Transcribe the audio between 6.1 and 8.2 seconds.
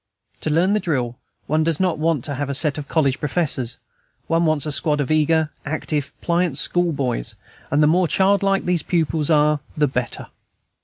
pliant school boys; and the more